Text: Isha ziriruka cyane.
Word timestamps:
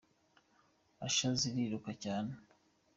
Isha 1.07 1.29
ziriruka 1.39 1.91
cyane. 2.03 2.33